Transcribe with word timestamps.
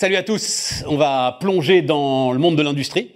salut 0.00 0.16
à 0.16 0.22
tous. 0.22 0.82
On 0.88 0.96
va 0.96 1.36
plonger 1.40 1.82
dans 1.82 2.32
le 2.32 2.38
monde 2.38 2.56
de 2.56 2.62
l'industrie, 2.62 3.10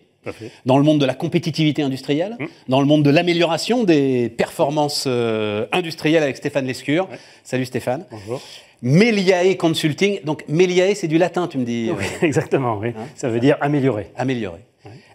dans 0.66 0.76
le 0.76 0.84
monde 0.84 1.00
de 1.00 1.06
la 1.06 1.14
compétitivité 1.14 1.80
industrielle, 1.82 2.36
Mmh. 2.38 2.44
dans 2.68 2.80
le 2.82 2.86
monde 2.86 3.02
de 3.02 3.08
l'amélioration 3.08 3.84
des 3.84 4.28
performances 4.28 5.04
euh, 5.06 5.64
industrielles 5.72 6.22
avec 6.22 6.36
Stéphane 6.36 6.66
Lescure. 6.66 7.08
Salut 7.42 7.64
Stéphane. 7.64 8.04
Bonjour. 8.10 8.42
Meliae 8.82 9.54
Consulting. 9.56 10.20
Donc 10.24 10.44
Meliae, 10.46 10.94
c'est 10.94 11.08
du 11.08 11.16
latin, 11.16 11.48
tu 11.48 11.56
me 11.56 11.64
dis. 11.64 11.88
euh, 11.88 11.94
Exactement, 12.20 12.76
oui. 12.76 12.92
Ça 13.14 13.30
veut 13.30 13.40
dire 13.40 13.56
améliorer. 13.62 14.10
Améliorer. 14.14 14.60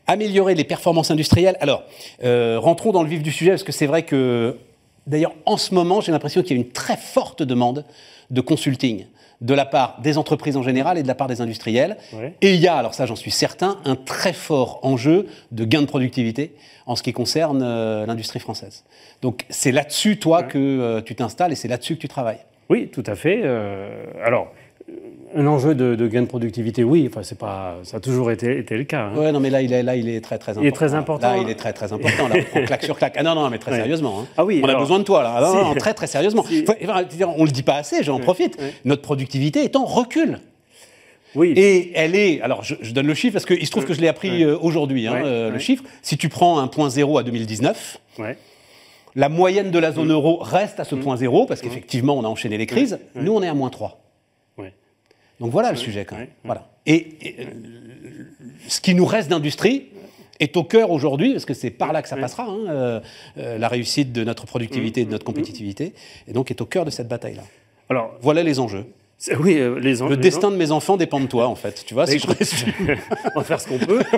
Améliorer 0.08 0.56
les 0.56 0.64
performances 0.64 1.12
industrielles. 1.12 1.56
Alors, 1.62 1.84
euh, 2.24 2.58
rentrons 2.60 2.92
dans 2.92 3.04
le 3.04 3.10
vif 3.10 3.22
du 3.22 3.32
sujet, 3.32 3.52
parce 3.52 3.62
que 3.62 3.72
c'est 3.72 3.86
vrai 3.86 4.02
que, 4.02 4.58
d'ailleurs, 5.06 5.36
en 5.46 5.58
ce 5.58 5.76
moment, 5.76 6.02
j'ai 6.02 6.12
l'impression 6.12 6.42
qu'il 6.42 6.58
y 6.58 6.60
a 6.60 6.64
une 6.64 6.72
très 6.72 6.98
forte 6.98 7.44
demande 7.44 7.86
de 8.32 8.42
consulting 8.42 9.06
de 9.42 9.54
la 9.54 9.66
part 9.66 10.00
des 10.02 10.18
entreprises 10.18 10.58
en 10.58 10.64
général 10.64 10.98
et 10.98 11.04
de 11.04 11.08
la 11.08 11.16
part 11.16 11.28
des 11.28 11.42
industriels. 11.42 11.98
Ouais. 12.14 12.34
Et 12.42 12.56
il 12.56 12.60
y 12.60 12.68
a, 12.68 12.76
alors 12.76 12.94
ça 12.94 13.06
j'en 13.06 13.16
suis 13.16 13.32
certain, 13.32 13.80
un 13.86 13.96
très 13.96 14.34
fort 14.34 14.80
enjeu 14.84 15.28
de 15.52 15.66
gain 15.66 15.82
de 15.82 15.88
productivité 15.88 16.54
en 16.86 16.96
ce 16.96 17.04
qui 17.04 17.14
concerne 17.14 17.62
euh, 17.64 18.06
l'industrie 18.06 18.40
française. 18.40 18.84
Donc 19.22 19.46
c'est 19.50 19.72
là-dessus, 19.72 20.18
toi, 20.18 20.44
que 20.44 20.58
euh, 20.58 21.02
tu 21.02 21.16
t'installes 21.16 21.52
et 21.52 21.56
c'est 21.56 21.68
là-dessus 21.68 21.96
que 21.96 22.02
tu 22.02 22.08
travailles. 22.08 22.40
Oui, 22.70 22.90
tout 22.90 23.04
à 23.06 23.16
fait. 23.16 23.42
Euh, 23.44 24.06
alors, 24.24 24.52
un 25.36 25.46
enjeu 25.48 25.76
de, 25.76 25.96
de 25.96 26.08
gain 26.08 26.22
de 26.22 26.28
productivité, 26.28 26.84
oui. 26.84 27.08
Enfin, 27.10 27.22
c'est 27.24 27.38
pas, 27.38 27.78
ça 27.84 27.98
a 27.98 28.00
toujours 28.00 28.32
été, 28.32 28.58
été 28.60 28.78
le 28.78 28.84
cas. 28.84 29.06
hein. 29.14 29.18
Ouais, 29.18 29.32
non, 29.32 29.40
mais 29.40 29.50
là, 29.50 29.62
il 29.62 29.72
est, 29.74 29.84
là, 29.84 29.96
il 29.96 30.10
est 30.10 30.22
très, 30.22 30.38
très 30.38 30.52
important. 30.54 30.64
Il 30.66 30.68
est 30.68 30.72
très 30.72 30.94
important. 30.94 31.32
Là, 31.32 31.38
il 31.38 31.50
est 31.50 31.56
très, 31.56 31.74
très 31.74 31.92
important. 31.94 32.28
Là, 32.28 32.36
on 32.56 32.66
claque 32.66 32.84
sur 32.84 32.98
claque. 32.98 33.16
Ah 33.18 33.24
non, 33.24 33.36
non, 33.36 33.50
mais 33.50 33.58
très 33.60 33.72
Ouais. 33.72 33.78
sérieusement. 33.78 34.22
hein. 34.22 34.28
Ah 34.38 34.46
oui, 34.46 34.62
On 34.64 34.68
a 34.68 34.76
besoin 34.76 35.00
de 35.00 35.04
toi, 35.04 35.24
là. 35.24 35.36
Ah 35.38 35.42
non, 35.42 35.52
Si. 35.52 35.56
non, 35.70 35.76
très, 35.76 35.94
très 35.94 36.08
sérieusement. 36.08 36.44
Si. 36.44 36.66
Faut- 36.66 36.74
on 37.38 37.46
le 37.46 37.52
dit 37.52 37.64
pas 37.64 37.76
assez, 37.76 38.04
j'en 38.04 38.20
profite. 38.20 38.58
ouais. 38.60 38.74
Notre 38.86 39.02
productivité 39.02 39.64
est 39.64 39.76
en 39.76 39.86
recul. 39.86 40.40
Oui. 41.36 41.54
Et 41.56 41.92
elle 41.94 42.16
est, 42.16 42.42
alors 42.42 42.64
je, 42.64 42.74
je 42.82 42.92
donne 42.92 43.06
le 43.06 43.14
chiffre 43.14 43.34
parce 43.34 43.46
qu'il 43.46 43.64
se 43.64 43.70
trouve 43.70 43.86
que 43.86 43.94
je 43.94 44.02
l'ai 44.02 44.08
appris 44.08 44.44
euh, 44.44 44.58
aujourd'hui, 44.60 45.06
hein, 45.06 45.22
euh, 45.24 45.52
le 45.52 45.60
chiffre. 45.60 45.84
Si 46.02 46.18
tu 46.18 46.28
prends 46.28 46.58
un 46.60 46.68
point 46.68 46.90
zéro 46.90 47.20
à 47.20 47.24
2019, 47.24 48.00
Ouais. 48.18 48.36
la 49.16 49.30
moyenne 49.30 49.70
de 49.70 49.78
la 49.78 49.92
zone 49.92 50.12
euro 50.12 50.40
reste 50.42 50.80
à 50.80 50.84
ce 50.86 50.96
point 50.96 51.18
zéro 51.18 51.46
parce 51.46 51.62
qu'effectivement 51.62 52.18
on 52.18 52.24
a 52.24 52.28
enchaîné 52.28 52.58
les 52.58 52.66
crises. 52.66 52.98
Nous 53.14 53.32
on 53.32 53.44
est 53.44 53.48
à 53.48 53.54
moins 53.54 53.70
3. 53.70 54.00
Donc 55.40 55.52
voilà 55.52 55.72
le 55.72 55.78
sujet 55.78 56.06
quand 56.06 56.18
même. 56.18 56.28
Voilà. 56.44 56.70
Et, 56.86 57.18
et, 57.22 57.48
ce 58.68 58.82
qui 58.82 58.94
nous 58.94 59.06
reste 59.06 59.30
d'industrie 59.30 59.88
est 60.40 60.56
au 60.58 60.64
cœur 60.64 60.92
aujourd'hui, 60.92 61.34
parce 61.34 61.46
que 61.46 61.54
c'est 61.54 61.70
par 61.70 61.92
là 61.92 62.02
que 62.02 62.08
ça 62.08 62.16
passera, 62.16 62.44
hein, 62.44 62.66
euh, 62.68 63.00
euh, 63.38 63.58
la 63.58 63.68
réussite 63.68 64.14
de 64.14 64.24
notre 64.24 64.46
productivité 64.46 65.02
et 65.02 65.06
de 65.06 65.12
notre 65.12 65.26
compétitivité, 65.26 65.94
et 66.28 66.34
donc 66.34 66.50
est 66.50 66.62
au 66.62 66.66
cœur 66.66 66.86
de 66.86 66.90
cette 66.90 67.08
bataille-là. 67.08 67.44
Alors, 67.90 68.16
Voilà 68.22 68.44
les 68.44 68.60
enjeux. 68.60 68.86
Oui, 69.40 69.58
euh, 69.60 69.78
les 69.80 69.96
Le 69.98 70.10
les 70.12 70.18
destin 70.18 70.50
de 70.50 70.56
mes 70.56 70.72
enfants 70.72 70.96
dépend 70.96 71.20
de 71.20 71.28
toi, 71.28 71.48
en 71.48 71.56
fait. 71.56 71.84
Tu 71.86 71.94
vois, 71.94 72.08
si 72.08 72.20
je 72.20 72.28
résume. 72.28 72.70
on 73.36 73.40
va 73.40 73.44
faire 73.44 73.60
ce 73.60 73.68
qu'on 73.68 73.78
peut. 73.80 74.02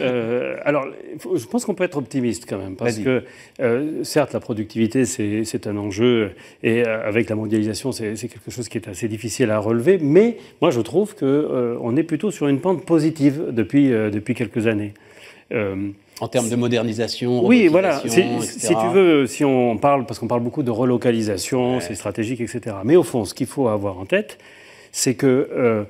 Euh, 0.00 0.56
alors, 0.64 0.86
faut- 1.18 1.36
je 1.36 1.46
pense 1.46 1.64
qu'on 1.64 1.74
peut 1.74 1.84
être 1.84 1.96
optimiste 1.96 2.44
quand 2.48 2.58
même, 2.58 2.76
parce 2.76 2.98
que 2.98 3.24
euh, 3.60 4.04
certes, 4.04 4.32
la 4.32 4.40
productivité, 4.40 5.04
c'est 5.04 5.66
un 5.66 5.76
enjeu, 5.76 6.32
et 6.62 6.82
avec 6.84 7.28
la 7.30 7.36
mondialisation, 7.36 7.92
c'est 7.92 8.14
quelque 8.14 8.50
chose 8.50 8.68
qui 8.68 8.78
est 8.78 8.88
assez 8.88 9.08
difficile 9.08 9.50
à 9.50 9.58
relever, 9.58 9.98
mais 10.00 10.38
moi, 10.60 10.70
je 10.70 10.80
trouve 10.80 11.14
qu'on 11.16 11.96
est 11.96 12.02
plutôt 12.02 12.30
sur 12.30 12.48
une 12.48 12.60
pente 12.60 12.84
positive 12.84 13.46
depuis, 13.50 13.88
depuis 13.88 14.34
quelques 14.34 14.66
années. 14.66 14.94
Euh, 15.52 15.90
En 16.20 16.28
termes 16.28 16.48
de 16.48 16.56
modernisation, 16.56 17.44
oui, 17.46 17.68
voilà. 17.68 18.00
Si 18.08 18.68
tu 18.68 18.86
veux, 18.92 19.26
si 19.26 19.44
on 19.44 19.76
parle, 19.76 20.06
parce 20.06 20.18
qu'on 20.18 20.26
parle 20.28 20.42
beaucoup 20.42 20.62
de 20.62 20.70
relocalisation, 20.70 21.80
c'est 21.80 21.94
stratégique, 21.94 22.40
etc. 22.40 22.76
Mais 22.84 22.96
au 22.96 23.02
fond, 23.02 23.24
ce 23.24 23.34
qu'il 23.34 23.46
faut 23.46 23.68
avoir 23.68 23.98
en 23.98 24.06
tête, 24.06 24.38
c'est 24.92 25.14
que 25.14 25.48
euh, 25.52 25.84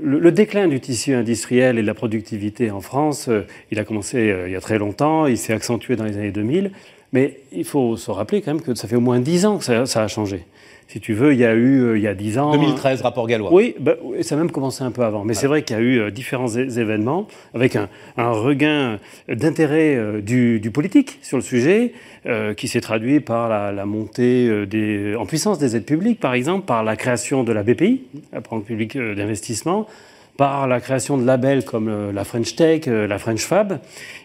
le, 0.00 0.18
le 0.18 0.32
déclin 0.32 0.68
du 0.68 0.80
tissu 0.80 1.14
industriel 1.14 1.78
et 1.78 1.82
de 1.82 1.86
la 1.86 1.94
productivité 1.94 2.70
en 2.70 2.80
France, 2.80 3.26
euh, 3.28 3.42
il 3.70 3.78
a 3.78 3.84
commencé 3.84 4.30
euh, 4.30 4.48
il 4.48 4.52
y 4.52 4.56
a 4.56 4.60
très 4.60 4.78
longtemps, 4.78 5.26
il 5.26 5.36
s'est 5.36 5.52
accentué 5.52 5.96
dans 5.96 6.04
les 6.04 6.16
années 6.16 6.30
2000, 6.32 6.70
mais 7.12 7.40
il 7.52 7.64
faut 7.64 7.96
se 7.96 8.10
rappeler 8.10 8.42
quand 8.42 8.54
même 8.54 8.62
que 8.62 8.74
ça 8.74 8.88
fait 8.88 8.96
au 8.96 9.00
moins 9.00 9.20
10 9.20 9.46
ans 9.46 9.58
que 9.58 9.64
ça, 9.64 9.86
ça 9.86 10.02
a 10.02 10.08
changé. 10.08 10.44
Si 10.88 11.00
tu 11.00 11.14
veux, 11.14 11.32
il 11.32 11.38
y 11.38 11.44
a 11.44 11.54
eu, 11.54 11.80
euh, 11.82 11.98
il 11.98 12.02
y 12.02 12.06
a 12.06 12.14
10 12.14 12.38
ans... 12.38 12.52
2013, 12.52 13.02
rapport 13.02 13.26
gallois. 13.26 13.52
Oui, 13.52 13.74
bah, 13.80 13.94
oui, 14.02 14.22
ça 14.22 14.34
a 14.34 14.38
même 14.38 14.50
commencé 14.50 14.84
un 14.84 14.90
peu 14.90 15.02
avant. 15.02 15.24
Mais 15.24 15.34
c'est 15.34 15.46
vrai 15.46 15.62
qu'il 15.62 15.76
y 15.76 15.78
a 15.78 15.82
eu 15.82 15.98
euh, 15.98 16.10
différents 16.10 16.48
événements 16.48 17.26
avec 17.54 17.74
un, 17.76 17.88
un 18.16 18.30
regain 18.30 18.98
d'intérêt 19.28 19.96
euh, 19.96 20.20
du, 20.20 20.60
du 20.60 20.70
politique 20.70 21.18
sur 21.22 21.36
le 21.36 21.42
sujet, 21.42 21.92
euh, 22.26 22.54
qui 22.54 22.68
s'est 22.68 22.80
traduit 22.80 23.20
par 23.20 23.48
la, 23.48 23.72
la 23.72 23.86
montée 23.86 24.66
des, 24.66 25.16
en 25.16 25.26
puissance 25.26 25.58
des 25.58 25.76
aides 25.76 25.86
publiques, 25.86 26.20
par 26.20 26.34
exemple, 26.34 26.66
par 26.66 26.84
la 26.84 26.96
création 26.96 27.44
de 27.44 27.52
la 27.52 27.62
BPI, 27.62 28.02
la 28.32 28.40
Banque 28.40 28.64
publique 28.64 28.96
d'investissement, 28.96 29.86
par 30.36 30.66
la 30.66 30.80
création 30.80 31.16
de 31.16 31.24
labels 31.24 31.64
comme 31.64 32.10
la 32.12 32.24
French 32.24 32.56
Tech, 32.56 32.86
la 32.86 33.18
French 33.18 33.42
Fab. 33.42 33.78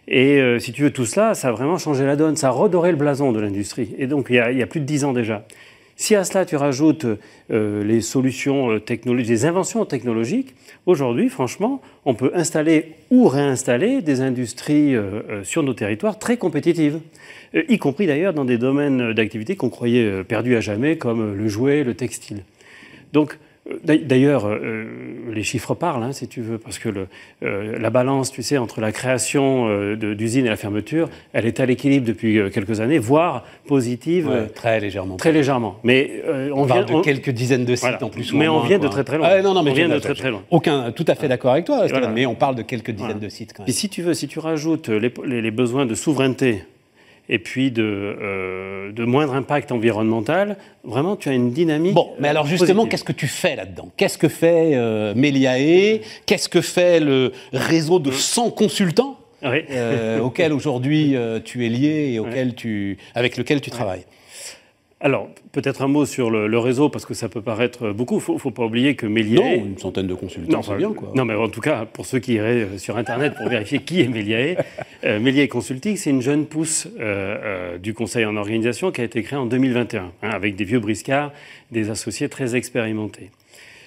Et 0.09 0.41
euh, 0.41 0.57
si 0.57 0.71
tu 0.71 0.81
veux, 0.81 0.91
tout 0.91 1.05
cela, 1.05 1.35
ça 1.35 1.49
a 1.49 1.51
vraiment 1.51 1.77
changé 1.77 2.03
la 2.03 2.15
donne, 2.15 2.35
ça 2.35 2.47
a 2.47 2.51
redoré 2.51 2.89
le 2.89 2.97
blason 2.97 3.31
de 3.31 3.39
l'industrie. 3.39 3.93
Et 3.99 4.07
donc, 4.07 4.27
il 4.29 4.37
y, 4.37 4.39
a, 4.39 4.51
il 4.51 4.57
y 4.57 4.63
a 4.63 4.67
plus 4.67 4.79
de 4.79 4.85
dix 4.85 5.05
ans 5.05 5.13
déjà. 5.13 5.45
Si 5.99 6.15
à 6.15 6.23
cela 6.23 6.45
tu 6.45 6.55
rajoutes 6.55 7.05
euh, 7.51 7.83
les 7.83 7.99
solutions 7.99 8.71
euh, 8.71 8.79
technologiques, 8.79 9.27
les 9.27 9.45
inventions 9.45 9.83
technologiques, 9.83 10.55
aujourd'hui, 10.85 11.27
franchement, 11.27 11.81
on 12.05 12.13
peut 12.13 12.31
installer 12.33 12.93
ou 13.11 13.27
réinstaller 13.27 14.01
des 14.01 14.21
industries 14.21 14.95
euh, 14.95 15.43
sur 15.43 15.61
nos 15.61 15.73
territoires 15.73 16.17
très 16.17 16.37
compétitives, 16.37 17.01
y 17.53 17.77
compris 17.79 18.07
d'ailleurs 18.07 18.33
dans 18.33 18.45
des 18.45 18.57
domaines 18.57 19.11
d'activité 19.11 19.57
qu'on 19.57 19.69
croyait 19.69 20.23
perdus 20.23 20.55
à 20.55 20.61
jamais, 20.61 20.97
comme 20.97 21.35
le 21.35 21.47
jouet, 21.49 21.83
le 21.83 21.93
textile. 21.95 22.43
D'ailleurs, 23.83 24.47
euh, 24.47 24.85
les 25.31 25.43
chiffres 25.43 25.73
parlent, 25.75 26.03
hein, 26.03 26.11
si 26.11 26.27
tu 26.27 26.41
veux, 26.41 26.57
parce 26.57 26.79
que 26.79 26.89
le, 26.89 27.07
euh, 27.43 27.77
la 27.79 27.89
balance, 27.89 28.31
tu 28.31 28.41
sais, 28.41 28.57
entre 28.57 28.81
la 28.81 28.91
création 28.91 29.67
euh, 29.69 29.95
d'usines 30.15 30.45
et 30.45 30.49
la 30.49 30.55
fermeture, 30.55 31.07
elle 31.33 31.45
est 31.45 31.59
à 31.59 31.65
l'équilibre 31.65 32.05
depuis 32.07 32.39
euh, 32.39 32.49
quelques 32.49 32.79
années, 32.81 32.97
voire 32.99 33.43
positive 33.67 34.27
Ouais, 34.27 34.35
euh, 34.35 34.45
très 34.53 34.79
légèrement. 34.79 35.17
très 35.17 35.31
légèrement. 35.31 35.79
Mais 35.83 36.21
euh, 36.27 36.49
on, 36.53 36.63
On 36.63 36.67
parle 36.67 36.85
vient, 36.85 36.95
de 36.95 36.99
on- 36.99 37.01
quelques 37.01 37.29
dizaines 37.29 37.65
de 37.65 37.75
sites 37.75 37.81
Voilà. 37.83 38.03
en 38.03 38.09
plus. 38.09 38.33
Mais 38.33 38.47
on 38.47 38.55
moins, 38.59 38.67
vient 38.67 38.79
de 38.79 38.87
très, 38.87 39.03
très 39.03 39.17
loin. 39.17 39.27
Ah, 39.29 39.41
non, 39.41 39.53
non, 39.53 39.61
mais 39.63 39.71
On 39.71 39.75
vient 39.75 39.89
de 39.89 39.99
très, 39.99 40.13
très 40.15 40.31
loin. 40.31 40.41
Aucun, 40.49 40.91
tout 40.91 41.05
à 41.07 41.15
fait 41.15 41.27
d'accord 41.27 41.51
avec 41.51 41.65
toi, 41.65 41.77
Stéphane, 41.79 41.99
voilà. 41.99 42.13
mais 42.13 42.25
on 42.25 42.35
parle 42.35 42.55
de 42.55 42.63
quelques 42.63 42.91
dizaines 42.91 43.07
Voilà. 43.11 43.19
de 43.19 43.29
sites 43.29 43.53
quand 43.53 43.63
même. 43.63 43.69
Et 43.69 43.73
si 43.73 43.87
tu 43.89 44.01
veux, 44.01 44.13
si 44.13 44.27
tu 44.27 44.39
rajoutes 44.39 44.89
les, 44.89 45.11
les- 45.25 45.41
les 45.41 45.51
besoins 45.51 45.85
de 45.85 45.93
souveraineté 45.95 46.63
et 47.29 47.39
puis 47.39 47.69
de, 47.71 47.83
euh, 47.83 48.91
de 48.91 49.05
moindre 49.05 49.35
impact 49.35 49.71
environnemental, 49.71 50.57
vraiment, 50.83 51.15
tu 51.15 51.29
as 51.29 51.33
une 51.33 51.51
dynamique. 51.51 51.93
Bon, 51.93 52.09
mais 52.19 52.27
alors 52.27 52.45
euh, 52.45 52.49
justement, 52.49 52.87
qu'est-ce 52.87 53.03
que 53.03 53.11
tu 53.11 53.27
fais 53.27 53.55
là-dedans? 53.55 53.89
Qu'est-ce 53.95 54.17
que 54.17 54.27
fait 54.27 54.71
euh, 54.73 55.13
Meliae 55.15 56.01
Qu'est-ce 56.25 56.49
que 56.49 56.61
fait 56.61 56.99
le 56.99 57.31
réseau 57.53 57.99
de 57.99 58.11
100 58.11 58.51
consultants 58.51 59.19
Oui. 59.43 59.63
euh, 59.69 60.19
auquel 60.19 60.51
aujourd'hui 60.53 61.15
tu 61.45 61.65
es 61.65 61.69
lié 61.69 62.13
et 62.13 62.19
auquel 62.23 62.55
tu, 62.55 62.97
avec 63.13 63.37
lequel 63.37 63.61
tu 63.61 63.69
travailles? 63.69 64.05
Alors, 65.01 65.29
peut-être 65.53 65.81
un 65.81 65.87
mot 65.87 66.05
sur 66.05 66.29
le, 66.29 66.47
le 66.47 66.59
réseau, 66.59 66.89
parce 66.89 67.05
que 67.05 67.13
ça 67.13 67.29
peut 67.29 67.41
paraître 67.41 67.91
beaucoup. 67.91 68.15
Il 68.15 68.17
ne 68.17 68.21
faut, 68.21 68.37
faut 68.37 68.51
pas 68.51 68.65
oublier 68.65 68.95
que 68.95 69.05
Méliès. 69.05 69.39
Non, 69.39 69.65
une 69.65 69.77
centaine 69.77 70.07
de 70.07 70.13
consultants, 70.13 70.61
c'est 70.61 70.69
enfin, 70.71 70.77
bien 70.77 70.91
quoi. 70.91 71.11
Non, 71.15 71.23
mais 71.23 71.35
en 71.35 71.47
tout 71.47 71.61
cas, 71.61 71.85
pour 71.85 72.05
ceux 72.05 72.19
qui 72.19 72.33
iraient 72.33 72.63
euh, 72.63 72.77
sur 72.77 72.97
Internet 72.97 73.33
pour 73.35 73.47
vérifier 73.47 73.79
qui 73.79 74.01
est 74.01 74.09
Méliae, 74.09 74.57
euh, 75.05 75.19
Méliae 75.21 75.47
Consulting, 75.47 75.95
c'est 75.95 76.09
une 76.09 76.21
jeune 76.21 76.45
pousse 76.45 76.87
euh, 76.99 76.99
euh, 76.99 77.77
du 77.77 77.93
conseil 77.93 78.25
en 78.25 78.35
organisation 78.35 78.91
qui 78.91 78.99
a 78.99 79.05
été 79.05 79.23
créée 79.23 79.39
en 79.39 79.45
2021, 79.45 80.11
hein, 80.21 80.29
avec 80.29 80.57
des 80.57 80.65
vieux 80.65 80.79
briscards, 80.79 81.31
des 81.71 81.89
associés 81.89 82.27
très 82.27 82.57
expérimentés. 82.57 83.29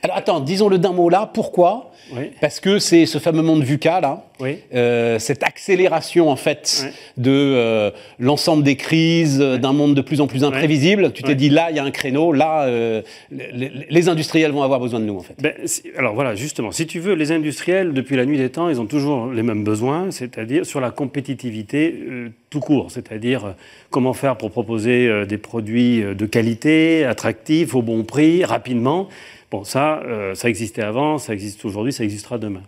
Alors 0.04 0.16
attends, 0.16 0.40
disons-le 0.40 0.78
d'un 0.78 0.92
mot 0.92 1.08
là, 1.08 1.30
pourquoi? 1.32 1.90
Oui. 2.12 2.30
Parce 2.40 2.58
que 2.58 2.80
c'est 2.80 3.06
ce 3.06 3.18
fameux 3.18 3.42
monde 3.42 3.62
VUCA 3.62 4.00
là, 4.00 4.24
Oui. 4.40 4.58
euh, 4.74 5.20
cette 5.20 5.44
accélération 5.44 6.28
en 6.28 6.34
fait 6.36 6.84
de 7.16 7.30
euh, 7.30 7.90
l'ensemble 8.18 8.64
des 8.64 8.74
crises, 8.74 9.40
euh, 9.40 9.56
d'un 9.58 9.72
monde 9.72 9.94
de 9.94 10.00
plus 10.00 10.20
en 10.20 10.26
plus 10.26 10.42
imprévisible. 10.42 11.12
Tu 11.12 11.22
t'es 11.22 11.36
dit 11.36 11.48
là, 11.48 11.68
il 11.70 11.76
y 11.76 11.78
a 11.78 11.84
un 11.84 11.90
créneau, 11.92 12.32
là, 12.32 12.64
euh, 12.64 13.02
les, 13.30 13.70
les 13.88 14.08
industriels 14.08 14.50
vont 14.50 14.62
avoir 14.64 14.80
besoin 14.80 14.98
de 14.98 15.04
nous 15.04 15.16
en 15.16 15.20
fait. 15.22 15.34
Ben, 15.40 15.52
si- 15.66 15.84
alors 15.96 16.14
voilà, 16.14 16.34
justement, 16.34 16.72
si 16.72 16.86
tu 16.88 16.98
veux, 16.98 17.14
les 17.14 17.30
industriels, 17.30 17.92
depuis 17.94 18.16
la 18.16 18.26
nuit 18.26 18.36
des 18.38 18.50
temps, 18.50 18.68
ils 18.68 18.80
ont 18.80 18.86
toujours 18.86 19.28
les 19.28 19.44
mêmes 19.44 19.62
besoins, 19.62 20.10
c'est-à-dire 20.10 20.66
sur 20.66 20.80
la 20.80 20.90
compétitivité 20.90 21.94
euh, 22.10 22.28
tout 22.50 22.60
court, 22.60 22.90
c'est-à-dire 22.90 23.54
comment 23.90 24.12
faire 24.12 24.36
pour 24.36 24.50
proposer 24.50 25.06
euh, 25.06 25.24
des 25.24 25.38
produits 25.38 26.02
de 26.02 26.26
qualité, 26.26 27.04
attractifs, 27.04 27.76
au 27.76 27.82
bon 27.82 28.02
prix, 28.02 28.44
rapidement. 28.44 29.08
Bon, 29.52 29.64
ça, 29.64 30.00
euh, 30.06 30.34
ça 30.34 30.48
existait 30.48 30.80
avant, 30.82 31.18
ça 31.18 31.34
existe 31.34 31.62
aujourd'hui, 31.66 31.92
ça 31.92 32.04
existera 32.04 32.38
demain. 32.38 32.62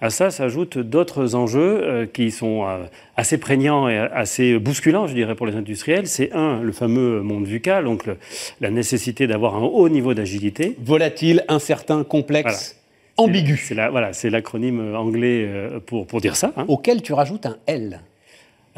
À 0.00 0.10
ça 0.10 0.30
s'ajoutent 0.30 0.78
d'autres 0.78 1.34
enjeux 1.34 1.80
euh, 1.82 2.06
qui 2.06 2.30
sont 2.30 2.64
euh, 2.64 2.84
assez 3.16 3.38
prégnants 3.38 3.88
et 3.88 3.98
assez 3.98 4.56
bousculants, 4.60 5.08
je 5.08 5.14
dirais, 5.14 5.34
pour 5.34 5.46
les 5.48 5.56
industriels. 5.56 6.06
C'est 6.06 6.30
un, 6.32 6.62
le 6.62 6.70
fameux 6.70 7.22
monde 7.22 7.44
VUCA, 7.46 7.82
donc 7.82 8.06
le- 8.06 8.16
la 8.60 8.70
nécessité 8.70 9.26
d'avoir 9.26 9.56
un 9.56 9.62
haut 9.62 9.88
niveau 9.88 10.14
d'agilité. 10.14 10.76
Volatile, 10.80 11.44
incertain, 11.48 12.04
complexe, 12.04 12.76
ambigu, 13.16 13.56
C'est 13.56 13.74
la- 13.74 13.90
voilà, 13.90 14.12
c'est 14.12 14.30
l'acronyme 14.30 14.94
anglais 14.94 15.48
pour, 15.86 16.06
pour 16.06 16.20
dire 16.20 16.36
ça. 16.36 16.52
hein. 16.56 16.64
auquel 16.68 17.02
tu 17.02 17.12
rajoutes 17.12 17.46
un 17.46 17.56
L. 17.66 18.00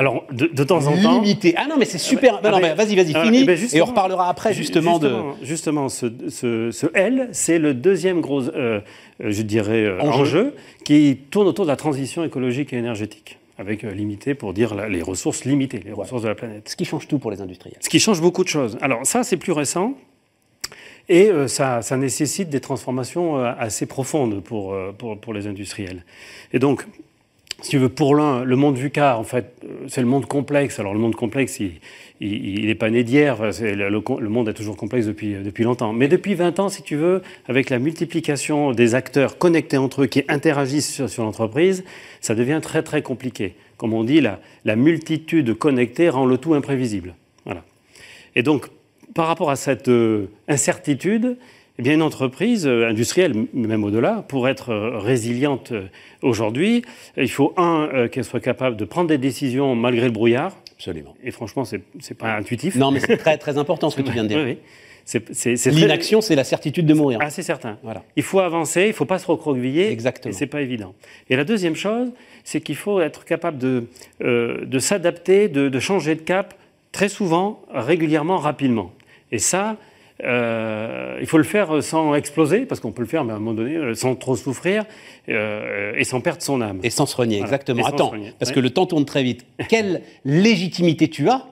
alors, 0.01 0.25
de, 0.33 0.65
temps 0.65 0.87
en 0.87 0.97
temps. 0.97 1.21
Limité. 1.21 1.53
Ah 1.59 1.67
non, 1.69 1.77
mais 1.79 1.85
c'est 1.85 1.99
super. 1.99 2.41
non, 2.43 2.59
mais 2.59 2.73
vas-y, 2.73 2.97
vas-y, 2.97 3.13
fini. 3.13 3.47
et 3.77 3.83
on 3.83 3.85
reparlera 3.85 4.31
après, 4.31 4.55
justement, 4.55 4.99
de. 4.99 5.15
Justement, 5.43 5.91
ce, 5.91 6.07
ce, 6.31 6.87
L, 6.95 7.29
c'est 7.33 7.59
le 7.59 7.75
deuxième 7.75 8.23
gros, 8.23 8.49
euh, 8.49 8.81
je 9.21 9.43
dirais, 9.43 9.85
euh, 9.85 10.01
enjeu. 10.01 10.55
qui 10.87 11.19
tourne 11.31 11.47
autour 11.47 11.67
de 11.67 11.71
la 11.71 11.77
transition 11.77 12.25
écologique 12.25 12.73
et 12.73 12.79
énergétique. 12.79 13.37
Avec 13.59 13.85
euh, 13.85 13.91
limité 13.91 14.35
pour 14.35 14.55
dire 14.55 14.75
les 14.89 15.03
ressources 15.03 15.45
limitées, 15.45 15.83
les 15.85 15.93
ressources 15.93 16.23
de 16.23 16.29
la 16.29 16.35
planète. 16.35 16.71
Ce 16.71 16.77
qui 16.77 16.87
change 16.87 17.07
tout 17.07 17.19
pour 17.19 17.31
les 17.31 17.43
industriels. 17.43 17.77
Ce 17.81 17.91
qui 17.91 18.01
change 18.01 18.23
beaucoup 18.23 18.43
de 18.43 18.49
choses. 18.49 18.79
Alors, 18.81 19.05
ça, 19.05 19.23
c'est 19.23 19.37
plus 19.37 19.53
récent. 19.53 19.93
Et 21.11 21.31
ça, 21.49 21.83
ça, 21.83 21.97
nécessite 21.97 22.49
des 22.49 22.61
transformations 22.61 23.37
assez 23.37 23.85
profondes 23.85 24.41
pour, 24.41 24.75
pour, 24.97 25.19
pour 25.19 25.35
les 25.35 25.49
industriels. 25.49 26.05
Et 26.53 26.61
donc, 26.61 26.87
si 27.63 27.71
tu 27.71 27.79
veux, 27.79 27.89
pour 27.89 28.15
l'un, 28.15 28.45
le 28.45 28.57
monde 28.57 28.77
VUCA, 28.77 29.19
en 29.19 29.25
fait, 29.25 29.55
c'est 29.89 30.01
le 30.01 30.07
monde 30.07 30.27
complexe. 30.27 30.79
Alors, 30.79 30.95
le 30.95 31.01
monde 31.01 31.15
complexe, 31.15 31.61
il 31.61 32.67
n'est 32.67 32.75
pas 32.75 32.91
né 32.91 33.05
d'hier. 33.05 33.39
Le, 33.43 34.29
monde 34.29 34.49
est 34.49 34.55
toujours 34.55 34.77
complexe 34.77 35.07
depuis, 35.07 35.35
depuis 35.35 35.65
longtemps. 35.65 35.93
Mais 35.93 36.09
depuis 36.09 36.35
20 36.35 36.59
ans, 36.59 36.69
si 36.69 36.83
tu 36.83 36.97
veux, 36.97 37.23
avec 37.49 37.69
la 37.71 37.79
multiplication 37.79 38.73
des 38.73 38.95
acteurs 38.95 39.39
connectés 39.39 39.77
entre 39.77 40.03
eux 40.03 40.07
qui 40.07 40.23
interagissent 40.29 41.07
sur, 41.07 41.23
l'entreprise, 41.23 41.85
ça 42.21 42.35
devient 42.35 42.61
très, 42.63 42.83
très 42.83 43.03
compliqué. 43.03 43.55
Comme 43.77 43.93
on 43.93 44.05
dit, 44.05 44.21
la, 44.21 44.41
la 44.65 44.77
multitude 44.77 45.55
connectée 45.55 46.09
rend 46.09 46.27
le 46.27 46.39
tout 46.39 46.55
imprévisible. 46.55 47.15
Voilà. 47.45 47.65
Et 48.37 48.43
donc, 48.43 48.69
par 49.15 49.27
rapport 49.27 49.51
à 49.51 49.57
cette 49.57 49.89
euh, 49.89 50.27
incertitude, 50.49 51.37
eh 51.81 51.83
bien, 51.83 51.95
une 51.95 52.03
entreprise 52.03 52.67
euh, 52.67 52.91
industrielle, 52.91 53.47
même 53.55 53.85
au-delà, 53.85 54.23
pour 54.29 54.51
être 54.51 54.69
euh, 54.69 54.99
résiliente 54.99 55.73
euh, 55.73 55.87
aujourd'hui, 56.21 56.83
il 57.17 57.31
faut, 57.31 57.55
un, 57.57 58.07
qu'elle 58.13 58.25
soit 58.25 58.41
capable 58.41 58.77
de 58.77 58.85
prendre 58.85 59.09
des 59.09 59.17
décisions 59.17 59.75
malgré 59.75 60.05
le 60.05 60.13
brouillard. 60.13 60.55
Absolument. 60.73 61.15
Et 61.25 61.31
franchement, 61.31 61.65
ce 61.65 61.77
n'est 61.77 62.17
pas 62.19 62.35
intuitif. 62.35 62.77
Non, 62.77 62.91
mais 62.91 63.01
c'est 63.01 63.17
très, 63.17 63.39
très 63.39 63.57
important 63.57 63.89
ce 63.89 63.97
que 63.97 64.03
tu 64.07 64.13
viens 64.13 64.25
de 64.25 64.29
dire. 64.29 64.45
oui, 64.45 64.59
L'inaction, 65.73 66.21
c'est 66.21 66.35
la 66.35 66.45
certitude 66.45 66.85
de 66.85 66.93
mourir. 66.93 67.19
Ah, 67.23 67.31
c'est 67.31 67.43
certain. 67.43 67.79
Voilà. 67.83 68.05
Il 68.15 68.25
faut 68.25 68.41
avancer, 68.41 68.83
il 68.83 68.89
ne 68.89 68.93
faut 68.93 69.07
pas 69.07 69.19
se 69.19 69.27
recroqueviller. 69.27 69.91
Exactement. 69.91 70.35
Et 70.35 70.37
ce 70.37 70.41
n'est 70.41 70.51
pas 70.51 70.61
évident. 70.61 70.95
Et 71.31 71.37
la 71.37 71.45
deuxième 71.45 71.77
chose, 71.77 72.11
c'est 72.45 72.61
qu'il 72.61 72.77
faut 72.77 73.01
être 73.01 73.25
capable 73.25 73.57
de, 73.57 73.87
de 74.21 74.79
s'adapter, 74.79 75.49
de, 75.49 75.71
de 75.71 75.81
changer 75.81 76.15
de 76.15 76.21
cap 76.21 76.53
très 76.93 77.09
souvent, 77.09 77.63
régulièrement, 77.73 78.37
rapidement. 78.37 78.93
Et 79.33 79.39
ça, 79.39 79.79
euh, 80.25 81.19
il 81.21 81.27
faut 81.27 81.39
le 81.39 81.45
faire 81.45 81.83
sans 81.83 82.15
exploser, 82.15 82.67
parce 82.67 82.81
qu'on 82.81 82.93
peut 82.93 83.03
le 83.03 83.09
faire, 83.09 83.25
mais 83.25 83.33
à 83.33 83.37
un 83.37 83.39
moment 83.39 83.55
donné, 83.55 83.77
euh, 83.77 83.95
sans 83.95 84.15
trop 84.15 84.37
souffrir 84.37 84.85
euh, 85.29 85.93
et 85.97 86.05
sans 86.05 86.21
perdre 86.21 86.43
son 86.43 86.61
âme. 86.61 86.81
Et 86.83 86.91
sans 86.91 87.07
se 87.07 87.17
renier, 87.17 87.41
exactement. 87.41 87.85
Attends, 87.87 88.13
parce 88.39 88.53
que 88.53 88.61
le 88.61 88.71
temps 88.71 88.87
tourne 88.87 89.05
très 89.05 89.23
vite. 89.23 89.47
Quelle 89.69 90.03
légitimité 90.25 91.09
tu 91.09 91.29
as, 91.29 91.47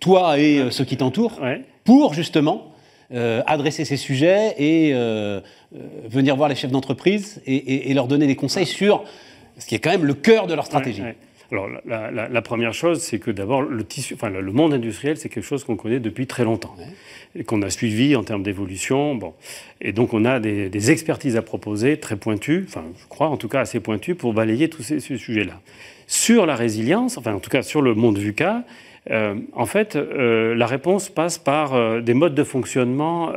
toi 0.00 0.38
et 0.38 0.70
ceux 0.70 0.84
qui 0.84 0.96
t'entourent, 0.96 1.40
pour 1.84 2.14
justement 2.14 2.72
adresser 3.10 3.84
ces 3.84 3.96
sujets 3.96 4.54
et 4.58 4.92
venir 6.08 6.36
voir 6.36 6.48
les 6.48 6.54
chefs 6.54 6.70
d'entreprise 6.70 7.42
et, 7.46 7.92
leur 7.94 8.06
donner 8.06 8.26
des 8.26 8.36
conseils 8.36 8.66
sur 8.66 9.04
ce 9.58 9.66
qui 9.66 9.74
est 9.74 9.80
quand 9.80 9.90
même 9.90 10.04
le 10.04 10.14
cœur 10.14 10.46
de 10.46 10.54
leur 10.54 10.66
stratégie 10.66 11.02
alors, 11.50 11.68
la, 11.86 12.42
première 12.42 12.74
chose, 12.74 13.00
c'est 13.00 13.18
que 13.18 13.30
d'abord, 13.30 13.62
le, 13.62 13.82
tissu, 13.84 14.14
enfin, 14.14 14.28
le 14.28 14.52
monde 14.52 14.74
industriel, 14.74 15.16
c'est 15.16 15.28
quelque 15.28 15.46
chose 15.46 15.64
qu'on 15.64 15.76
connaît 15.76 16.00
depuis 16.00 16.26
très 16.26 16.44
longtemps 16.44 16.76
qu'on 17.46 17.62
a 17.62 17.70
suivi 17.70 18.16
en 18.16 18.24
termes 18.24 18.42
d'évolution. 18.42 19.14
Bon. 19.14 19.34
Et 19.80 19.92
donc, 19.92 20.14
on 20.14 20.24
a 20.24 20.40
des, 20.40 20.90
expertises 20.90 21.36
à 21.36 21.42
proposer 21.42 21.98
très 21.98 22.16
pointues, 22.16 22.64
enfin, 22.68 22.84
je 23.00 23.06
crois 23.08 23.28
en 23.28 23.36
tout 23.36 23.48
cas 23.48 23.60
assez 23.60 23.80
pointues, 23.80 24.14
pour 24.14 24.32
balayer 24.32 24.68
tous 24.68 24.82
ces, 24.82 25.00
sujets-là. 25.00 25.60
Sur 26.06 26.46
la 26.46 26.56
résilience, 26.56 27.18
enfin, 27.18 27.34
en 27.34 27.40
tout 27.40 27.50
cas 27.50 27.62
sur 27.62 27.82
le 27.82 27.94
monde 27.94 28.18
VUCA, 28.18 28.64
euh, 29.10 29.34
en 29.52 29.66
fait, 29.66 29.96
euh, 29.96 30.54
la 30.54 30.66
réponse 30.66 31.08
passe 31.08 31.38
par 31.38 31.74
euh, 31.74 32.00
des 32.00 32.14
modes 32.14 32.34
de 32.34 32.44
fonctionnement 32.44 33.32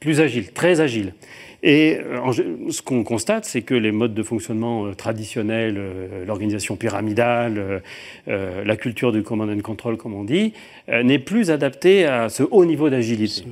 plus 0.00 0.20
agiles, 0.20 0.52
très 0.52 0.80
agiles. 0.80 1.14
Et 1.62 1.98
euh, 1.98 2.70
ce 2.70 2.82
qu'on 2.82 3.04
constate, 3.04 3.44
c'est 3.44 3.62
que 3.62 3.74
les 3.74 3.92
modes 3.92 4.14
de 4.14 4.22
fonctionnement 4.22 4.86
euh, 4.86 4.94
traditionnels, 4.94 5.76
euh, 5.78 6.24
l'organisation 6.26 6.76
pyramidale, 6.76 7.82
la 8.26 8.76
culture 8.76 9.12
du 9.12 9.22
command 9.22 9.50
and 9.50 9.60
control, 9.60 9.96
comme 9.96 10.14
on 10.14 10.24
dit, 10.24 10.52
n'est 10.88 11.18
plus 11.18 11.50
adaptée 11.50 12.04
à 12.04 12.28
ce 12.28 12.42
haut 12.42 12.64
niveau 12.64 12.90
d'agilité. 12.90 13.44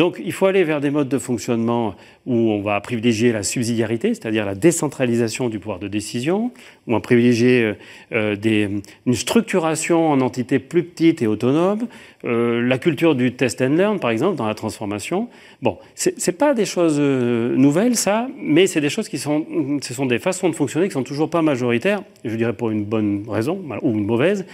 Donc 0.00 0.18
il 0.24 0.32
faut 0.32 0.46
aller 0.46 0.64
vers 0.64 0.80
des 0.80 0.88
modes 0.88 1.10
de 1.10 1.18
fonctionnement 1.18 1.94
où 2.24 2.32
on 2.32 2.62
va 2.62 2.80
privilégier 2.80 3.32
la 3.32 3.42
subsidiarité, 3.42 4.14
c'est-à-dire 4.14 4.46
la 4.46 4.54
décentralisation 4.54 5.50
du 5.50 5.58
pouvoir 5.58 5.78
de 5.78 5.88
décision, 5.88 6.52
où 6.86 6.92
on 6.92 6.92
va 6.94 7.00
privilégier 7.00 7.74
euh, 8.14 8.34
euh, 8.42 8.78
une 9.04 9.14
structuration 9.14 10.10
en 10.10 10.22
entités 10.22 10.58
plus 10.58 10.84
petites 10.84 11.20
et 11.20 11.26
autonomes, 11.26 11.86
euh, 12.24 12.66
la 12.66 12.78
culture 12.78 13.14
du 13.14 13.34
test 13.34 13.60
and 13.60 13.74
learn, 13.76 14.00
par 14.00 14.08
exemple, 14.08 14.36
dans 14.36 14.46
la 14.46 14.54
transformation. 14.54 15.28
Bon, 15.60 15.76
ce 15.94 16.08
n'est 16.08 16.36
pas 16.36 16.54
des 16.54 16.64
choses 16.64 16.98
nouvelles, 16.98 17.96
ça, 17.96 18.26
mais 18.42 18.66
c'est 18.66 18.80
des 18.80 18.88
choses 18.88 19.10
qui 19.10 19.18
sont, 19.18 19.44
ce 19.82 19.92
sont 19.92 20.06
des 20.06 20.18
façons 20.18 20.48
de 20.48 20.54
fonctionner 20.54 20.88
qui 20.88 20.94
sont 20.94 21.02
toujours 21.02 21.28
pas 21.28 21.42
majoritaires, 21.42 22.00
je 22.24 22.36
dirais 22.36 22.54
pour 22.54 22.70
une 22.70 22.86
bonne 22.86 23.26
raison, 23.28 23.62
ou 23.82 23.90
une 23.90 24.06
mauvaise 24.06 24.46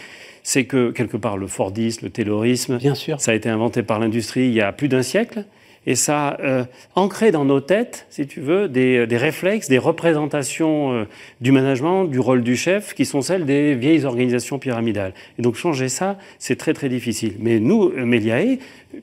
c'est 0.46 0.64
que 0.64 0.93
quelque 0.93 1.16
part 1.16 1.37
le 1.37 1.48
Fordisme, 1.48 2.04
le 2.04 2.10
Taylorisme, 2.10 2.78
Bien 2.78 2.94
sûr. 2.94 3.20
ça 3.20 3.32
a 3.32 3.34
été 3.34 3.48
inventé 3.48 3.82
par 3.82 3.98
l'industrie 3.98 4.46
il 4.46 4.52
y 4.52 4.60
a 4.60 4.70
plus 4.70 4.87
d'un 4.87 5.02
siècle. 5.02 5.44
Et 5.88 5.94
ça 5.94 6.28
a 6.28 6.40
euh, 6.40 6.64
ancré 6.94 7.31
dans 7.31 7.44
nos 7.44 7.60
têtes, 7.60 8.06
si 8.10 8.26
tu 8.26 8.40
veux, 8.40 8.69
des, 8.69 9.06
réflexes, 9.10 9.69
des 9.69 9.78
représentations 9.78 10.93
euh, 10.93 11.04
du 11.40 11.52
management, 11.52 12.06
du 12.06 12.19
rôle 12.20 12.43
du 12.43 12.56
chef, 12.56 12.94
qui 12.94 13.04
sont 13.04 13.22
celles 13.22 13.44
des 13.44 13.75
vieilles 13.75 14.04
organisations 14.04 14.58
pyramidales. 14.58 15.14
Et 15.38 15.43
donc 15.43 15.56
changer 15.56 15.88
ça, 15.88 16.16
c'est 16.38 16.56
très 16.56 16.75
très 16.75 16.88
difficile. 16.88 17.34
Mais 17.40 17.60
nous, 17.60 17.90
Meliae, 17.90 18.58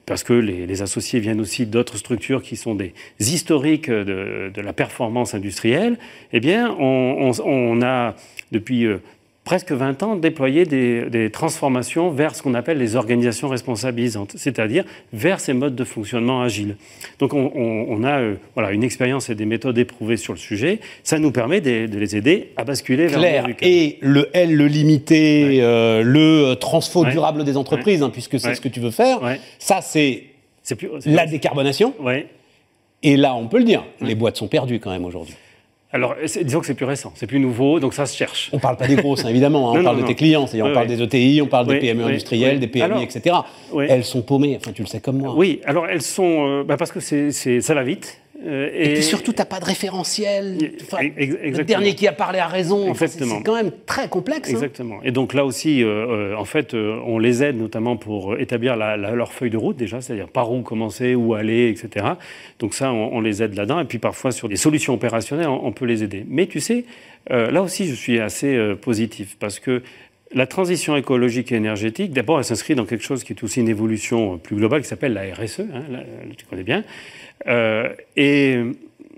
parce 0.05 0.23
que 0.23 0.33
les, 0.33 0.81
associés 0.81 1.19
viennent 1.19 1.41
aussi 1.41 1.65
d'autres 1.65 1.97
structures 1.97 2.41
qui 2.41 2.55
sont 2.55 2.75
des 2.75 2.93
historiques 3.19 3.89
de, 3.89 4.51
la 4.55 4.73
performance 4.73 5.33
industrielle, 5.33 5.97
eh 6.31 6.39
bien, 6.39 6.73
on, 6.79 7.81
a 7.81 8.15
depuis 8.51 8.85
euh, 8.85 8.97
presque 9.43 9.71
20 9.71 10.03
ans, 10.03 10.15
déployer 10.15 10.65
des, 10.65 11.29
transformations 11.31 12.09
vers 12.11 12.35
ce 12.35 12.41
qu'on 12.41 12.53
appelle 12.53 12.77
les 12.77 12.95
organisations 12.95 13.49
responsabilisantes, 13.49 14.33
c'est-à-dire 14.35 14.85
vers 15.11 15.39
ces 15.39 15.53
modes 15.53 15.75
de 15.75 15.83
fonctionnement 15.83 16.41
agiles. 16.41 16.77
Donc 17.19 17.33
on, 17.33 18.03
a 18.03 18.19
euh, 18.19 18.35
voilà, 18.55 18.71
une 18.71 18.83
expérience 18.83 19.29
et 19.29 19.35
des 19.35 19.45
méthodes 19.45 19.77
éprouvées 19.77 20.17
sur 20.17 20.33
le 20.33 20.39
sujet. 20.39 20.79
Ça 21.03 21.19
nous 21.19 21.31
permet 21.31 21.61
de, 21.61 21.97
les 21.97 22.15
aider 22.15 22.51
à 22.57 22.63
basculer 22.63 23.07
vers 23.07 23.47
le 23.47 23.55
Et 23.61 23.97
le 24.01 24.29
L, 24.33 24.55
le 24.55 24.67
limité, 24.67 25.59
euh, 25.61 26.03
le 26.03 26.55
transfo 26.55 27.05
durable 27.05 27.43
des 27.43 27.57
entreprises, 27.57 28.03
hein, 28.03 28.09
puisque 28.09 28.39
c'est 28.39 28.55
ce 28.55 28.61
que 28.61 28.69
tu 28.69 28.79
veux 28.79 28.91
faire, 28.91 29.19
ça 29.59 29.81
c'est 29.81 30.23
la 31.05 31.25
décarbonation. 31.25 31.93
Et 33.05 33.17
là, 33.17 33.35
on 33.35 33.47
peut 33.47 33.57
le 33.57 33.65
dire, 33.65 33.83
les 33.99 34.15
boîtes 34.15 34.37
sont 34.37 34.47
perdues 34.47 34.79
quand 34.79 34.91
même 34.91 35.05
aujourd'hui. 35.05 35.35
Alors, 35.93 36.15
disons 36.41 36.59
que 36.59 36.65
c'est 36.65 36.73
plus 36.73 36.87
récent, 36.87 37.13
c'est 37.15 37.27
plus 37.27 37.39
nouveau, 37.39 37.79
donc 37.79 37.93
ça 37.93 38.07
se 38.07 38.17
cherche. 38.17 38.49
On 38.51 38.55
ne 38.55 38.61
parle 38.61 38.77
pas 38.77 38.87
des 38.87 38.95
grosses, 38.95 39.23
hein, 39.25 39.29
évidemment, 39.29 39.71
hein. 39.73 39.79
on 39.81 39.83
parle 39.83 40.01
de 40.01 40.07
tes 40.07 40.15
clients, 40.15 40.47
c'est-à-dire 40.47 40.65
on 40.65 40.73
parle 40.73 40.87
des 40.87 41.01
ETI, 41.01 41.41
on 41.43 41.47
parle 41.47 41.67
des 41.67 41.77
PME 41.77 42.03
industrielles, 42.05 42.59
des 42.59 42.67
PMI, 42.67 43.03
etc. 43.03 43.35
Elles 43.87 44.03
sont 44.03 44.23
paumées, 44.23 44.57
enfin 44.59 44.71
tu 44.71 44.81
le 44.81 44.87
sais 44.87 44.99
comme 44.99 45.19
moi. 45.19 45.35
Oui, 45.37 45.61
alors 45.65 45.85
elles 45.87 46.01
sont, 46.01 46.47
euh, 46.47 46.63
bah, 46.63 46.77
parce 46.77 46.91
que 46.91 46.99
c'est, 46.99 47.31
ça 47.61 47.75
va 47.75 47.83
vite, 47.83 48.19
euh, 48.45 48.69
et, 48.73 48.93
puis 48.93 49.03
surtout, 49.03 49.31
tu 49.31 49.39
n'as 49.39 49.45
pas 49.45 49.59
de 49.59 49.65
référentiel. 49.65 50.57
le 50.57 51.63
dernier 51.63 51.95
qui 51.95 52.07
a 52.07 52.11
parlé 52.11 52.39
a 52.39 52.47
raison. 52.47 52.93
c'est 52.93 53.19
quand 53.43 53.55
même 53.55 53.71
très 53.85 54.09
complexe. 54.09 54.49
Hein. 54.49 54.53
Exactement. 54.53 54.99
Et 55.03 55.11
donc 55.11 55.33
là 55.33 55.45
aussi, 55.45 55.83
euh, 55.83 56.35
en 56.37 56.45
fait, 56.45 56.73
on 56.73 57.19
les 57.19 57.43
aide 57.43 57.57
notamment 57.57 57.97
pour 57.97 58.37
établir 58.37 58.75
leur 58.75 59.33
feuille 59.33 59.49
de 59.49 59.57
route 59.57 59.77
déjà, 59.77 60.01
c'est-à-dire 60.01 60.27
par 60.27 60.51
où 60.51 60.61
commencer, 60.61 61.15
où 61.15 61.33
aller, 61.33 61.69
etc. 61.69 62.05
Donc 62.59 62.73
ça, 62.73 62.91
on, 62.91 63.21
les 63.21 63.41
aide 63.43 63.55
là-dedans. 63.55 63.79
Et 63.79 63.85
puis 63.85 63.99
parfois, 63.99 64.31
sur 64.31 64.49
des 64.49 64.55
solutions 64.55 64.93
opérationnelles, 64.93 65.47
on, 65.47 65.71
peut 65.71 65.85
les 65.85 66.03
aider. 66.03 66.25
Mais 66.27 66.47
tu 66.47 66.59
sais, 66.59 66.85
là 67.29 67.61
aussi, 67.61 67.87
je 67.87 67.95
suis 67.95 68.19
assez 68.19 68.57
positif 68.81 69.37
parce 69.39 69.59
que 69.59 69.81
la 70.33 70.47
transition 70.47 70.95
écologique 70.95 71.51
et 71.51 71.55
énergétique, 71.55 72.11
d'abord, 72.11 72.39
elle 72.39 72.45
s'inscrit 72.45 72.75
dans 72.75 72.85
quelque 72.85 73.03
chose 73.03 73.23
qui 73.23 73.33
est 73.33 73.43
aussi 73.43 73.59
une 73.59 73.69
évolution 73.69 74.37
plus 74.37 74.55
globale 74.55 74.81
qui 74.81 74.87
s'appelle 74.87 75.13
la 75.13 75.33
RSE, 75.33 75.61
hein, 75.61 75.83
tu 76.37 76.45
connais 76.45 76.63
bien. 76.63 76.83
Euh, 77.47 77.89
et 78.15 78.59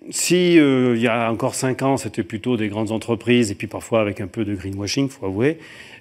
si 0.10 0.60
euh, 0.60 0.96
il 0.96 1.02
y 1.02 1.08
a 1.08 1.32
encore 1.32 1.56
cinq 1.56 1.82
ans, 1.82 1.98
c'était 1.98 2.24
plutôt 2.24 2.58
des 2.58 2.68
grandes 2.68 2.92
entreprises 2.92 3.52
et 3.52 3.56
puis 3.56 3.68
parfois 3.68 4.02
avec 4.02 4.22
un 4.22 4.28
peu 4.28 4.46
de 4.46 4.54
greenwashing, 4.54 5.10
faut 5.10 5.26
avouer, 5.26 5.58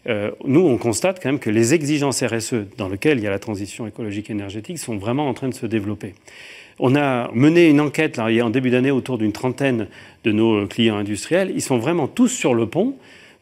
euh, 0.09 0.30
nous 0.44 0.61
on 0.61 0.76
constate 0.76 1.23
quand 1.23 1.30
même 1.30 1.38
que 1.38 1.50
les 1.50 1.75
exigences 1.75 2.23
RSE 2.23 2.54
dans 2.76 2.88
lesquelles 2.88 3.18
il 3.18 3.25
y 3.25 3.26
a 3.26 3.30
la 3.30 3.38
transition 3.38 3.87
écologique 3.87 4.30
et 4.30 4.33
énergétique 4.33 4.78
sont 4.78 4.97
vraiment 4.97 5.28
en 5.28 5.35
train 5.35 5.49
de 5.49 5.54
se 5.54 5.66
développer. 5.66 6.14
On 6.80 6.97
a 6.97 7.30
mené 7.33 7.68
une 7.68 7.80
enquête 7.80 8.16
là, 8.16 8.26
en 8.44 8.50
début 8.50 8.71
d'année 8.71 8.90
autour 8.90 9.16
d'une 9.16 9.33
trentaine 9.33 9.87
de 10.25 10.33
nos 10.33 10.66
clients 10.66 10.97
industriels. 10.97 11.52
Ils 11.54 11.62
sont 11.62 11.78
vraiment 11.78 12.09
tous 12.09 12.28
sur 12.28 12.52
le 12.52 12.66
pont 12.66 12.97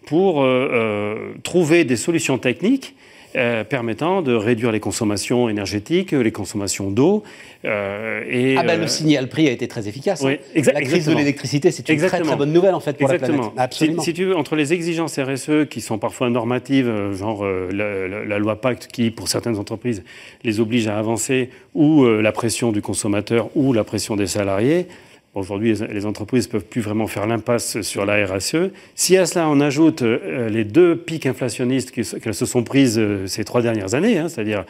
pour 0.06 0.42
euh, 0.42 1.34
trouver 1.42 1.84
des 1.84 1.96
solutions 1.96 2.38
techniques 2.38 2.94
euh, 3.34 3.64
permettant 3.64 4.20
de 4.20 4.34
réduire 4.34 4.72
les 4.72 4.80
consommations 4.80 5.48
énergétiques, 5.48 6.12
les 6.12 6.32
consommations 6.32 6.90
d'eau. 6.90 7.22
Euh, 7.64 8.22
et, 8.28 8.56
ah 8.58 8.62
ben, 8.62 8.78
le 8.78 8.86
signal 8.86 9.28
prix 9.30 9.48
a 9.48 9.52
été 9.52 9.66
très 9.68 9.88
efficace. 9.88 10.20
Oui, 10.22 10.34
hein. 10.54 10.62
La 10.74 10.82
crise 10.82 11.06
de 11.06 11.14
l'électricité, 11.14 11.70
c'est 11.70 11.88
une 11.88 11.96
très 11.96 12.20
très 12.20 12.36
bonne 12.36 12.52
nouvelle 12.52 12.74
en 12.74 12.80
fait 12.80 12.98
pour 12.98 13.10
exactement. 13.10 13.36
la 13.36 13.48
planète. 13.48 13.60
Absolument. 13.60 14.02
Si, 14.02 14.12
tu 14.12 14.24
veux, 14.24 14.36
entre 14.36 14.54
les 14.54 14.74
exigences 14.74 15.18
RSE 15.18 15.66
qui 15.70 15.80
sont 15.80 15.96
parfois 15.96 16.28
normatives, 16.28 16.92
genre 17.14 17.46
la, 17.46 18.38
loi 18.38 18.60
Pacte 18.60 18.88
qui, 18.88 19.10
pour 19.10 19.28
certaines 19.28 19.56
entreprises, 19.56 20.04
les 20.44 20.60
oblige 20.60 20.86
à 20.88 20.98
avancer, 20.98 21.48
ou 21.74 22.04
la 22.04 22.32
pression 22.32 22.70
du 22.70 22.82
consommateur, 22.82 23.48
ou 23.54 23.72
la 23.72 23.84
pression 23.84 24.14
des 24.14 24.26
salariés, 24.26 24.88
Aujourd'hui, 25.34 25.74
les 25.90 26.04
entreprises 26.04 26.46
ne 26.46 26.52
peuvent 26.52 26.66
plus 26.66 26.82
vraiment 26.82 27.06
faire 27.06 27.26
l'impasse 27.26 27.80
sur 27.80 28.04
la 28.04 28.26
RSE. 28.26 28.70
Si 28.94 29.16
à 29.16 29.24
cela 29.24 29.48
on 29.48 29.60
ajoute 29.60 30.02
euh, 30.02 30.50
les 30.50 30.64
deux 30.64 30.94
pics 30.94 31.24
inflationnistes 31.24 31.90
qu'elles 31.90 32.34
se 32.34 32.44
sont 32.44 32.62
prises 32.62 32.98
euh, 32.98 33.26
ces 33.26 33.42
trois 33.42 33.62
dernières 33.62 33.94
années, 33.94 34.18
hein, 34.18 34.28
c'est-à-dire 34.28 34.66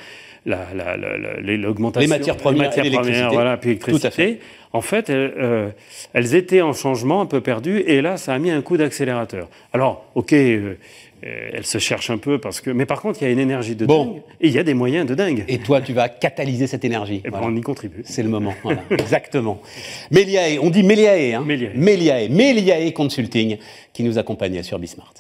l'augmentation 0.47 2.01
les 2.01 2.07
matières 2.07 2.37
premières, 2.37 2.71
les 2.71 2.91
matières 2.91 3.01
premières 3.01 3.33
voilà, 3.33 3.57
puis 3.57 3.71
l'électricité, 3.71 4.39
en 4.73 4.81
fait, 4.81 5.11
euh, 5.11 5.71
elles, 6.13 6.35
étaient 6.35 6.63
en 6.63 6.73
changement, 6.73 7.21
un 7.21 7.27
peu 7.27 7.41
perdues, 7.41 7.81
et 7.81 8.01
là, 8.01 8.17
ça 8.17 8.33
a 8.33 8.39
mis 8.39 8.51
un 8.51 8.63
coup 8.63 8.77
d'accélérateur. 8.77 9.49
Alors, 9.73 10.07
ok, 10.15 10.33
euh, 10.33 10.77
elle 11.53 11.65
se 11.65 11.79
cherche 11.79 12.11
un 12.11 12.19
peu 12.19 12.39
parce 12.39 12.61
que. 12.61 12.71
Mais 12.71 12.87
par 12.87 13.01
contre, 13.01 13.23
il 13.23 13.27
y 13.27 13.29
a 13.29 13.31
une 13.31 13.39
énergie 13.39 13.77
de 13.77 13.87
dingue 13.87 14.23
et 14.41 14.49
il 14.49 14.53
y 14.53 14.59
a 14.59 14.65
des 14.65 14.75
moyens 14.75 15.07
de 15.07 15.15
dingue. 15.15 15.45
Et 15.47 15.59
toi, 15.59 15.81
tu 15.81 15.93
vas 15.93 16.09
catalyser 16.09 16.67
cette 16.67 16.85
énergie. 16.85 17.23
Et 17.25 17.31
ben, 17.31 17.39
on 17.43 17.55
y 17.55 17.61
contribue. 17.61 18.03
C'est 18.05 18.23
le 18.23 18.29
moment. 18.29 18.55
Exactement. 18.91 19.61
Méliae, 20.11 20.59
on 20.61 20.71
dit 20.71 20.83
Méliae, 20.83 21.37
hein 21.37 21.45
Méliae. 21.47 21.71
Méliae. 21.77 22.29
Méliae 22.29 22.93
Consulting 22.93 23.59
qui 23.93 24.03
nous 24.03 24.19
accompagnait 24.19 24.65
sur 24.65 24.79
Bismart. 24.81 25.15